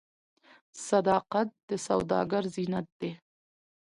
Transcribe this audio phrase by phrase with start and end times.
[0.87, 3.11] صداقت د سوداګر زینت دی.